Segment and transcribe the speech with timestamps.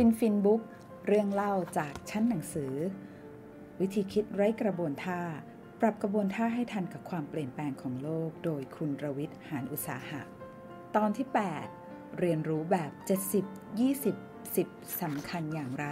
[0.00, 0.62] ฟินฟินบุ๊ก
[1.06, 2.74] เรื่องเล่าจากชั้นหนังสือ
[3.80, 5.20] วิธีคิดไร้กระบวนท่า
[5.80, 10.20] ปรับกระบวนท่าให้ทันกับความเปลี่ยนแปลงของโลก โดยคุณรวิทย์หานอุตสาหะ
[10.96, 11.26] ตอนที่
[11.72, 12.90] 8 เรียนรู้แบบ
[13.40, 14.35] 70 20
[14.68, 15.86] 10สำคัญอย่างไร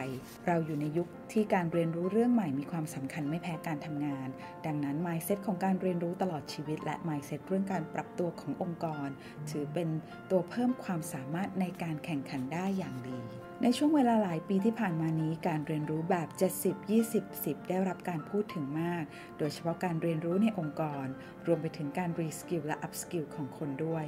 [0.46, 4.28] เราอยู่ในยุคที่การเรียนรู้เรื่องใหม่มีความสำคัญไม่แพ้การทำงาน
[4.66, 9.08] ดังนั้น mindset ของการเรียนรู้ตลอดชีวิต และ mindset เรื่องการปรับตัวขององค์กร
[9.50, 9.88] ถือเป็น
[10.30, 13.20] ตัวเพิ่มความสามารถในการแข่งขันได้อย่างดี
[13.62, 16.28] ในช่วงเวลาหลายปีที่ผ่านมานี้ การเรียนรู้แบบ
[16.64, 19.04] 70 20 10 ได้รับการพูดถึงมาก
[19.38, 21.06] โดยเฉพาะการเรียนรู้ในองค์กร
[21.46, 24.06] รวมไปถึงการ reskill และ upskill ของคนด้วย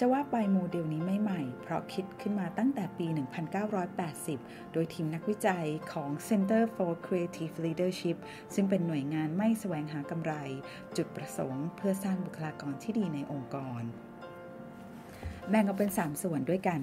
[0.00, 3.06] จะว่าไปโมเดลนี้ไม่ใหม่ เพราะคิดขึ้นมาตั้งแต่ปี
[3.90, 8.16] 1980 โดยทีมนักวิจัยของ Center for Creative Leadership
[8.54, 10.32] ซึ่งเป็นหน่วยงานไม่แสวงหากำไร
[10.96, 13.82] จุดประสงค์เพื่อสร้างบุคลากรที่ดีในองค์กร
[15.48, 16.80] แบ่งออกเป็น 3 ส่วนด้วยกัน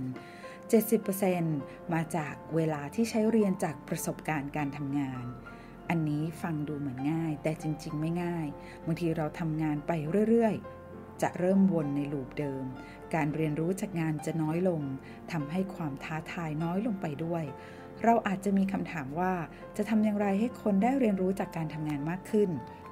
[1.16, 5.26] 70%มาจากเวลาที่ใช้เรียนจากประสบการณ์การทำงาน
[5.90, 8.48] อันนี้ฟังดูเหมือนง่าย แต่จริง ๆ ไม่ง่าย
[8.86, 9.92] บางทีเราทำงานไป
[10.30, 10.56] เรื่อย
[10.88, 12.66] ๆ จะเริ่มวนในลูปเดิม
[13.16, 14.82] การเรียนรู้จากงานจะน้อยลง
[15.32, 17.44] ทำให้ความท้าทายน้อยลงไปด้วย
[18.04, 19.34] เราอาจจะมีคำถามว่า
[19.78, 22.50] จะทำอย่างไรให้คนได้เรียนรู้จากการทำงานมากขึ้น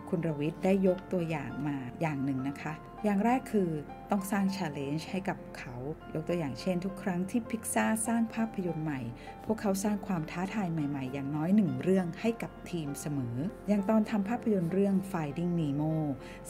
[0.10, 3.70] คุณรวิทย์ได้ยกตัวอย่างมาอย่างหนึ่งนะคะ อย่างแรกคือ
[4.12, 5.76] ต้องสร้าง challenge ให้กับเขา
[6.14, 9.02] ยกตัวอย่างเช่น ทุกครั้งที่พิกซ่าสร้างภาพยนตร์ใหม่
[9.46, 13.36] พวกเขาสร้างความท้าทายใหม่ๆ อย่างน้อยหนึ่งเรื่องให้กับทีมเสมอ
[13.68, 15.94] อย่างตอนทำภาพยนตร์เรื่อง Finding Nemo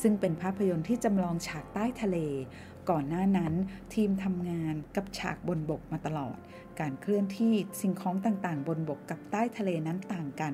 [0.02, 2.18] ซึ่งเป็นภาพยนตร์ที่จำลองฉากใต้ทะเล
[2.90, 3.54] ก่อนหน้านั้น
[3.94, 6.38] ทีมทำงานกับฉากบนบกมาตลอด
[6.80, 10.54] การเคลื่อนที่สิ่งของต่างๆ บนบกกับใต้ทะเลนั้นต่างกัน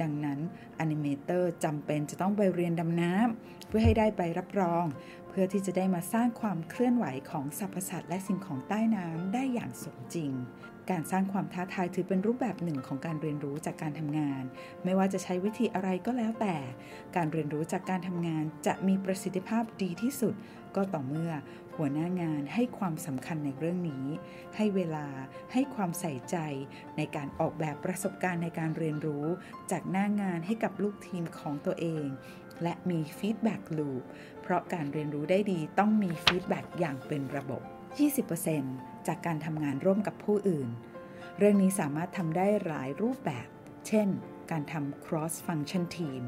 [0.00, 0.38] ดังนั้น
[0.78, 4.84] อนิเมเตอร์จำเป็นจะต้องไปเรียนดำน้ำเพื่อให้ได้ใบรับรอง
[5.30, 10.32] เพื่อที่จะได้มาสร้างความเคลื่อนไหวของสรรพสัตว์และสิ่งของใต้น้ำได้อย่างสมจริง
[10.90, 14.42] การสร้างความท้าทายถือเป็นรูปแบบหนึ่งของการเรียนรู้จากการทำงาน
[14.84, 16.56] ไม่ว่าจะใช้วิธีอะไรก็แล้วแต่
[17.16, 20.34] การเรียนรู้จากการทำงานจะมีประสิทธิภาพดีที่สุด
[20.76, 21.32] ก็ต่อเมื่อ
[21.76, 24.06] หัวหน้างานให้ความสำคัญในเรื่องนี้
[24.56, 25.06] ให้เวลา
[25.52, 26.36] ให้ความใส่ใจ
[26.96, 29.26] ในการออกแบบประสบการณ์ในการเรียนรู้
[29.70, 32.06] จากหน้างานให้กับลูกทีมของตัวเอง
[32.62, 34.02] และมี feedback loop
[34.42, 37.62] เพราะการเรียนรู้ได้ดีต้องมี feedback อย่างเป็นระบบ
[38.34, 40.68] 20%จากการทำงานร่วมกับผู้อื่น
[41.38, 43.48] เรื่องนี้สามารถทำได้หลายรูปแบบ
[43.88, 44.08] เช่น
[44.50, 46.22] การทำ cross function team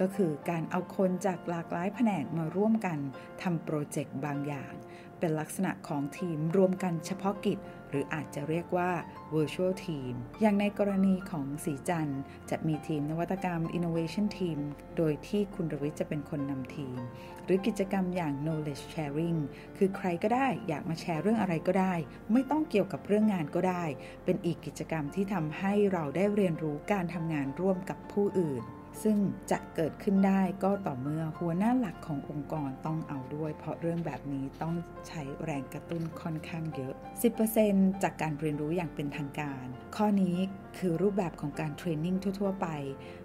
[0.00, 2.98] ก็คือการเอาคนจากหลากหลายแผนกมาร่วมกัน
[3.42, 4.72] ทำโปรเจกต์บางอย่าง
[5.18, 7.58] เป็นลักษณะของทีมรวมกันเฉพาะกิจ
[7.90, 8.90] หรืออาจจะเรียกว่า
[9.34, 12.12] virtual team อย่างในกรณีของสีจัน
[12.50, 14.58] จะมีทีมนวัตกรรม innovation team
[14.96, 16.98] โดยที่คุณรวิทย์จะเป็นคนนำทีม
[17.44, 19.38] หรือกิจกรรมอย่าง knowledge sharing
[19.76, 21.94] คือใครก็ได้อยากมาแชร์เรื่องอะไรก็ได้
[22.32, 23.84] ไม่ต้องเกี่ยวกับเรื่องงานก็ได้
[24.24, 28.64] เป็นอีกกิจกรรมที่ทำให้เราได้เรียนรู้การทำงานร่วมกับผู้อื่น
[29.02, 29.18] ซึ่ง
[29.50, 34.74] จะเกิดขึ้นได้ก็ต่อเมื่อหัวหน้าหลักขององค์กรต้องเอาด้วย เพราะเรื่องแบบนี้ต้อง
[35.08, 36.94] ใช้แรงกระตุ้นค่อนข้างเยอะ
[37.48, 39.64] 10%จากการเรียนรู้อย่างเป็นทางการ
[39.96, 40.36] ข้อนี้
[40.78, 42.68] คือรูปแบบของการเทรนนิ่งทั่ว ๆ ไป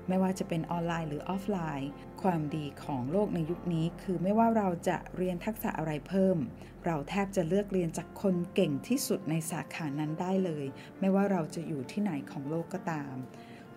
[0.08, 1.90] ไม่ว่าจะเป็นออนไลน์หรือออฟไลน์
[2.24, 6.38] ความดีของโลกในยุคนี้คือไม่ว่าเราจะเรียนทักษะอะไรเพิ่ม
[6.86, 10.66] เราแทบจะเลือกเรียนจากคนเก่งที่สุดในสาขานั้นได้เลย
[11.00, 13.16] ไม่ว่าเราจะอยู่ที่ไหนของโลกก็ตาม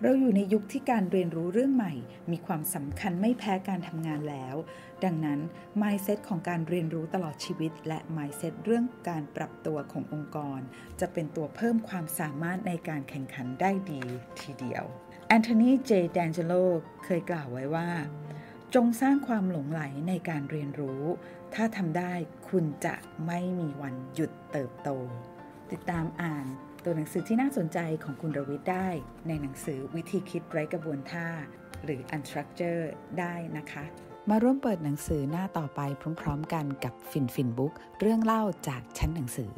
[0.03, 1.93] เราอยู่ในยุคที่การเรียนรู้เรื่องใหม่
[2.31, 4.55] มีความสำคัญไม่แพ้การทำงานแล้ว
[5.03, 5.39] ดังนั้น
[5.81, 10.59] mindset ของการเรียนรู้ตลอดชีวิต และ mindset เรื่องการปรับตัวขององค์กร
[10.99, 14.01] จะเป็นตัวเพิ่มความสามารถในการแข่งขันได้ดี
[14.41, 14.83] ทีเดียว
[15.27, 16.53] แอนโทนีเจแดนเจโล
[17.05, 17.89] เคยกล่าวไว้ว่า
[18.75, 21.03] จงสร้างความหลงไหลในการเรียนรู้
[21.53, 22.13] ถ้าทำได้
[22.49, 22.95] คุณจะ
[23.25, 24.89] ไม่มีวันหยุดเติบโต
[25.71, 26.47] ติดตามอ่าน
[26.83, 28.87] ตัวหนังสือที่น่าสนใจของคุณรวิทย์ได้
[29.27, 31.27] ในหนังสือวิธีคิดไร้กระบวนท่า
[31.85, 32.83] หรือ Unstructure
[33.19, 33.83] ได้นะคะ
[34.29, 35.81] มาร่วมเปิดหนังสือหน้าต่อไป
[36.21, 39.53] พร้อม ๆ กันกับฟินฟินบุ๊กเรื่องเล่าจากชั้นหนังสือ